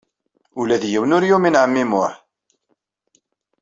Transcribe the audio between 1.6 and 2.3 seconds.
ɛemmi Muḥ.